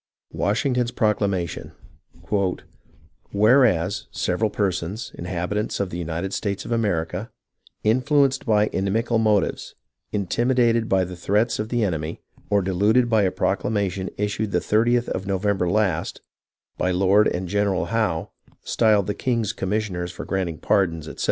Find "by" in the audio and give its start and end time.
8.47-8.71, 10.89-11.03, 13.11-13.21, 16.79-16.89